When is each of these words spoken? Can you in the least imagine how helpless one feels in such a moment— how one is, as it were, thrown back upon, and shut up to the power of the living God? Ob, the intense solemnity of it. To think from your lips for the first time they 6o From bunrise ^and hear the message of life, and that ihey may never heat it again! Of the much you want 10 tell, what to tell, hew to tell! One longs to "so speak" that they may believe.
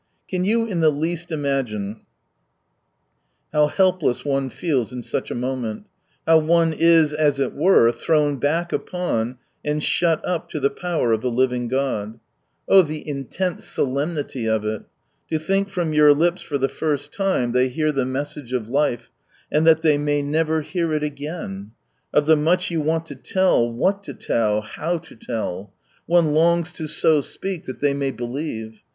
Can 0.27 0.43
you 0.43 0.65
in 0.65 0.79
the 0.79 0.89
least 0.89 1.31
imagine 1.31 2.07
how 3.53 3.67
helpless 3.67 4.25
one 4.25 4.49
feels 4.49 4.91
in 4.91 5.03
such 5.03 5.29
a 5.29 5.35
moment— 5.35 5.85
how 6.25 6.39
one 6.39 6.73
is, 6.73 7.13
as 7.13 7.39
it 7.39 7.53
were, 7.53 7.91
thrown 7.91 8.37
back 8.37 8.73
upon, 8.73 9.37
and 9.63 9.83
shut 9.83 10.19
up 10.27 10.49
to 10.49 10.59
the 10.59 10.71
power 10.71 11.11
of 11.13 11.21
the 11.21 11.29
living 11.29 11.67
God? 11.67 12.19
Ob, 12.67 12.87
the 12.87 13.07
intense 13.07 13.65
solemnity 13.65 14.47
of 14.49 14.65
it. 14.65 14.85
To 15.29 15.37
think 15.37 15.69
from 15.69 15.93
your 15.93 16.15
lips 16.15 16.41
for 16.41 16.57
the 16.57 16.67
first 16.67 17.13
time 17.13 17.51
they 17.51 17.65
6o 17.69 17.69
From 17.69 17.69
bunrise 17.69 17.69
^and 17.69 17.73
hear 17.73 17.91
the 17.91 18.05
message 18.05 18.53
of 18.53 18.67
life, 18.69 19.11
and 19.51 19.67
that 19.67 19.83
ihey 19.83 19.99
may 19.99 20.23
never 20.23 20.61
heat 20.63 20.83
it 20.85 21.03
again! 21.03 21.73
Of 22.11 22.25
the 22.25 22.35
much 22.35 22.71
you 22.71 22.81
want 22.81 23.05
10 23.05 23.19
tell, 23.19 23.71
what 23.71 24.01
to 24.05 24.15
tell, 24.15 24.63
hew 24.63 24.97
to 24.97 25.15
tell! 25.15 25.73
One 26.07 26.33
longs 26.33 26.71
to 26.71 26.87
"so 26.87 27.21
speak" 27.21 27.65
that 27.65 27.81
they 27.81 27.93
may 27.93 28.09
believe. 28.09 28.81